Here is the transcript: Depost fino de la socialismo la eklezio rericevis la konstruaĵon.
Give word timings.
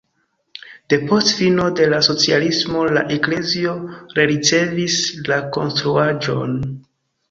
Depost 0.93 1.33
fino 1.41 1.67
de 1.81 1.85
la 1.91 1.99
socialismo 2.07 2.83
la 2.97 3.05
eklezio 3.19 3.77
rericevis 4.19 5.01
la 5.33 5.43
konstruaĵon. 5.61 6.63